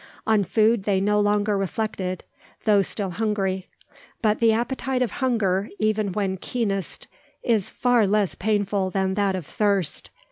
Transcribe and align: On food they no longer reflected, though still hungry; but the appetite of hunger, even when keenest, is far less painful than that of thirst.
On 0.25 0.43
food 0.43 0.85
they 0.85 0.99
no 0.99 1.19
longer 1.19 1.55
reflected, 1.55 2.23
though 2.63 2.81
still 2.81 3.11
hungry; 3.11 3.67
but 4.23 4.39
the 4.39 4.51
appetite 4.51 5.03
of 5.03 5.11
hunger, 5.21 5.69
even 5.77 6.11
when 6.11 6.37
keenest, 6.37 7.05
is 7.43 7.69
far 7.69 8.07
less 8.07 8.33
painful 8.33 8.89
than 8.89 9.13
that 9.13 9.35
of 9.35 9.45
thirst. 9.45 10.09